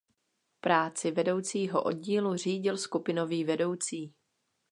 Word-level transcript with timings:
Práci 0.61 1.11
vedoucího 1.11 1.81
oddílu 1.83 2.35
řídil 2.37 2.77
skupinový 2.77 3.43
vedoucí. 3.43 4.13